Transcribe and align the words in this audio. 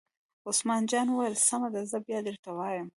عثمان 0.47 0.81
جان 0.91 1.07
وویل: 1.09 1.35
سمه 1.47 1.69
ده 1.73 1.81
زه 1.91 1.97
بیا 2.07 2.19
درته 2.27 2.49
وایم. 2.57 2.87